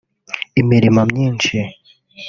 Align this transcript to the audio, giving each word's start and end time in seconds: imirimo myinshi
imirimo 0.61 0.99
myinshi 1.11 1.55